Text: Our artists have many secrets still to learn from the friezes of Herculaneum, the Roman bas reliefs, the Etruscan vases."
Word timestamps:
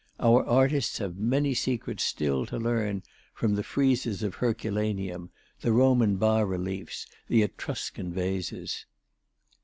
Our 0.19 0.43
artists 0.47 0.97
have 0.97 1.15
many 1.19 1.53
secrets 1.53 2.03
still 2.03 2.47
to 2.47 2.57
learn 2.57 3.03
from 3.35 3.53
the 3.53 3.61
friezes 3.61 4.23
of 4.23 4.33
Herculaneum, 4.33 5.29
the 5.59 5.73
Roman 5.73 6.15
bas 6.17 6.43
reliefs, 6.43 7.05
the 7.27 7.43
Etruscan 7.43 8.11
vases." 8.11 8.87